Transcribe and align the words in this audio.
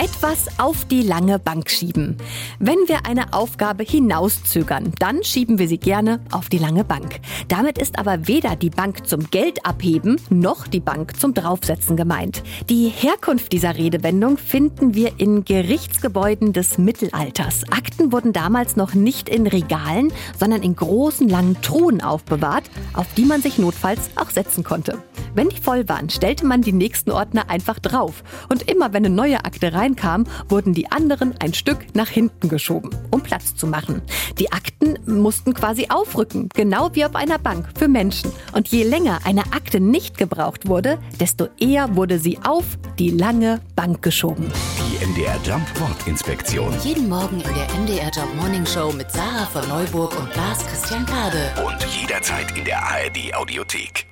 Etwas 0.00 0.46
auf 0.58 0.86
die 0.86 1.02
lange 1.02 1.38
Bank 1.38 1.68
schieben. 1.68 2.16
Wenn 2.58 2.78
wir 2.86 3.04
eine 3.04 3.34
Aufgabe 3.34 3.82
hinauszögern, 3.82 4.94
dann 4.98 5.22
schieben 5.22 5.58
wir 5.58 5.68
sie 5.68 5.76
gerne 5.76 6.20
auf 6.30 6.48
die 6.48 6.56
lange 6.56 6.84
Bank. 6.84 7.20
Damit 7.48 7.76
ist 7.76 7.98
aber 7.98 8.26
weder 8.26 8.56
die 8.56 8.70
Bank 8.70 9.06
zum 9.06 9.28
Geld 9.30 9.66
abheben 9.66 10.18
noch 10.30 10.66
die 10.66 10.80
Bank 10.80 11.20
zum 11.20 11.34
Draufsetzen 11.34 11.98
gemeint. 11.98 12.42
Die 12.70 12.88
Herkunft 12.88 13.52
dieser 13.52 13.76
Redewendung 13.76 14.38
finden 14.38 14.94
wir 14.94 15.20
in 15.20 15.44
Gerichtsgebäuden 15.44 16.54
des 16.54 16.78
Mittelalters. 16.78 17.64
Akten 17.70 18.10
wurden 18.10 18.32
damals 18.32 18.76
noch 18.76 18.94
nicht 18.94 19.28
in 19.28 19.46
Regalen, 19.46 20.14
sondern 20.38 20.62
in 20.62 20.76
großen 20.76 21.28
langen 21.28 21.60
Truhen 21.60 22.02
aufbewahrt, 22.02 22.64
auf 22.94 23.12
die 23.18 23.26
man 23.26 23.42
sich 23.42 23.58
notfalls 23.58 24.08
auch 24.16 24.30
setzen 24.30 24.64
konnte. 24.64 25.02
Wenn 25.34 25.48
die 25.48 25.56
voll 25.56 25.88
waren, 25.88 26.10
stellte 26.10 26.44
man 26.44 26.62
die 26.62 26.72
nächsten 26.72 27.10
Ordner 27.10 27.48
einfach 27.48 27.78
drauf. 27.78 28.22
Und 28.48 28.70
immer 28.70 28.92
wenn 28.92 29.04
eine 29.04 29.14
neue 29.14 29.44
Akte 29.44 29.72
reinkam, 29.72 30.24
wurden 30.48 30.74
die 30.74 30.90
anderen 30.90 31.34
ein 31.40 31.54
Stück 31.54 31.78
nach 31.94 32.08
hinten 32.08 32.48
geschoben, 32.48 32.90
um 33.10 33.22
Platz 33.22 33.54
zu 33.54 33.66
machen. 33.66 34.02
Die 34.38 34.52
Akten 34.52 34.98
mussten 35.06 35.54
quasi 35.54 35.86
aufrücken, 35.88 36.48
genau 36.54 36.90
wie 36.94 37.04
auf 37.04 37.14
einer 37.14 37.38
Bank 37.38 37.68
für 37.78 37.88
Menschen. 37.88 38.32
Und 38.52 38.68
je 38.68 38.82
länger 38.82 39.20
eine 39.24 39.44
Akte 39.52 39.80
nicht 39.80 40.18
gebraucht 40.18 40.68
wurde, 40.68 40.98
desto 41.18 41.48
eher 41.58 41.96
wurde 41.96 42.18
sie 42.18 42.38
auf 42.44 42.64
die 42.98 43.10
lange 43.10 43.60
Bank 43.76 44.02
geschoben. 44.02 44.50
Die 44.78 45.06
MDR 45.06 45.38
Jump 45.44 45.66
Wortinspektion. 45.80 46.74
Jeden 46.82 47.08
Morgen 47.08 47.40
in 47.40 47.54
der 47.54 47.80
MDR 47.80 48.10
Job 48.10 48.28
Morning 48.36 48.66
Show 48.66 48.92
mit 48.92 49.10
Sarah 49.10 49.46
von 49.46 49.66
Neuburg 49.68 50.18
und 50.18 50.34
Lars 50.34 50.66
Christian 50.66 51.06
Kade. 51.06 51.52
Und 51.64 51.84
jederzeit 51.86 52.56
in 52.56 52.64
der 52.64 52.82
ARD 52.82 53.34
Audiothek. 53.34 54.09